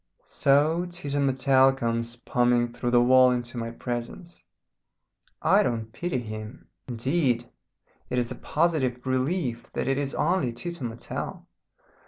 [0.25, 4.43] So Tito Mattel comes pumming through the wall into my presence.
[5.43, 6.65] I don't pity him.
[6.87, 7.47] Indeed
[8.09, 11.45] it is a positive relief that it is only Tito Mattel.